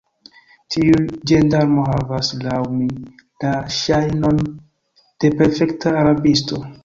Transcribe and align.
Tiu 0.75 1.01
ĝendarmo 1.31 1.83
havas, 1.89 2.31
laŭ 2.47 2.55
mi, 2.79 2.87
la 3.45 3.53
ŝajnon 3.77 4.41
de 4.41 5.31
perfekta 5.43 5.95
rabisto. 6.11 6.65